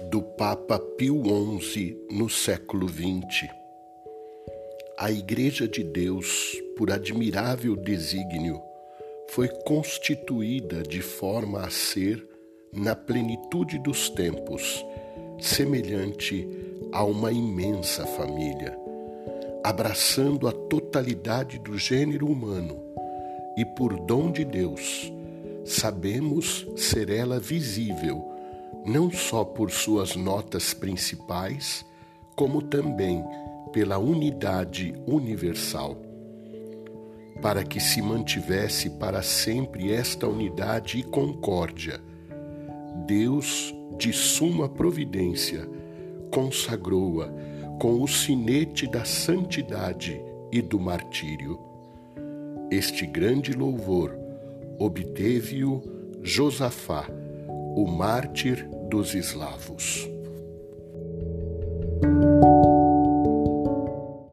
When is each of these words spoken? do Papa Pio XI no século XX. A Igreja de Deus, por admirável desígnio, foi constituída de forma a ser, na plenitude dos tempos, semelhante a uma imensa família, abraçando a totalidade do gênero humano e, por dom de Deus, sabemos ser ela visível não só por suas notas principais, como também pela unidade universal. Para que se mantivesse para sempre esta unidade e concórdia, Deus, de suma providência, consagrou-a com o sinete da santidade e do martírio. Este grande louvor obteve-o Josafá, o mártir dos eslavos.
do 0.00 0.20
Papa 0.20 0.78
Pio 0.78 1.22
XI 1.60 1.96
no 2.10 2.28
século 2.28 2.86
XX. 2.86 3.48
A 4.98 5.10
Igreja 5.10 5.66
de 5.66 5.82
Deus, 5.82 6.60
por 6.76 6.90
admirável 6.90 7.74
desígnio, 7.74 8.60
foi 9.30 9.48
constituída 9.48 10.82
de 10.82 11.00
forma 11.00 11.62
a 11.62 11.70
ser, 11.70 12.26
na 12.72 12.94
plenitude 12.94 13.78
dos 13.78 14.10
tempos, 14.10 14.84
semelhante 15.40 16.46
a 16.92 17.02
uma 17.02 17.32
imensa 17.32 18.06
família, 18.06 18.78
abraçando 19.64 20.46
a 20.46 20.52
totalidade 20.52 21.58
do 21.58 21.78
gênero 21.78 22.26
humano 22.26 22.78
e, 23.56 23.64
por 23.64 23.98
dom 24.00 24.30
de 24.30 24.44
Deus, 24.44 25.10
sabemos 25.64 26.66
ser 26.76 27.08
ela 27.08 27.40
visível 27.40 28.35
não 28.84 29.10
só 29.10 29.44
por 29.44 29.70
suas 29.70 30.16
notas 30.16 30.72
principais, 30.72 31.84
como 32.34 32.62
também 32.62 33.24
pela 33.72 33.98
unidade 33.98 34.94
universal. 35.06 35.96
Para 37.42 37.64
que 37.64 37.80
se 37.80 38.00
mantivesse 38.00 38.90
para 38.90 39.22
sempre 39.22 39.92
esta 39.92 40.26
unidade 40.26 40.98
e 40.98 41.02
concórdia, 41.02 42.00
Deus, 43.06 43.74
de 43.98 44.12
suma 44.12 44.68
providência, 44.68 45.68
consagrou-a 46.30 47.28
com 47.80 48.02
o 48.02 48.08
sinete 48.08 48.86
da 48.86 49.04
santidade 49.04 50.20
e 50.50 50.62
do 50.62 50.80
martírio. 50.80 51.58
Este 52.70 53.06
grande 53.06 53.52
louvor 53.52 54.16
obteve-o 54.78 55.82
Josafá, 56.22 57.06
o 57.76 57.86
mártir 57.86 58.66
dos 58.88 59.14
eslavos. 59.14 60.08